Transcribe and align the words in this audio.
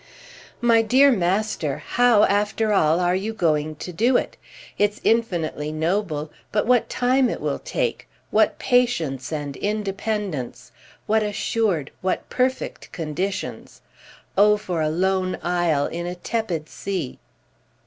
"My 0.61 0.81
dear 0.81 1.11
master, 1.11 1.77
how, 1.85 2.23
after 2.23 2.73
all, 2.73 2.99
are 2.99 3.13
you 3.13 3.33
going 3.33 3.75
to 3.75 3.93
do 3.93 4.17
it? 4.17 4.35
It's 4.79 4.99
infinitely 5.03 5.71
noble, 5.71 6.31
but 6.51 6.65
what 6.65 6.89
time 6.89 7.29
it 7.29 7.39
will 7.39 7.59
take, 7.59 8.07
what 8.31 8.57
patience 8.57 9.31
and 9.31 9.55
independence, 9.55 10.71
what 11.05 11.21
assured, 11.21 11.91
what 12.01 12.27
perfect 12.31 12.91
conditions! 12.91 13.81
Oh 14.35 14.57
for 14.57 14.81
a 14.81 14.89
lone 14.89 15.37
isle 15.43 15.85
in 15.85 16.07
a 16.07 16.15
tepid 16.15 16.67
sea!" 16.67 17.19